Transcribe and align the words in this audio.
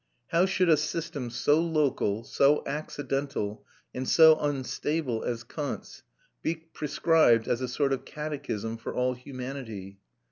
How 0.29 0.47
should 0.47 0.67
a 0.67 0.77
system 0.77 1.29
so 1.29 1.61
local, 1.61 2.23
so 2.23 2.63
accidental, 2.65 3.63
and 3.93 4.09
so 4.09 4.35
unstable 4.39 5.23
as 5.23 5.43
Kant's 5.43 6.01
be 6.41 6.55
prescribed 6.55 7.47
as 7.47 7.61
a 7.61 7.67
sort 7.67 7.93
of 7.93 8.03
catechism 8.03 8.77
for 8.77 8.95
all 8.95 9.13
humanity? 9.13 9.99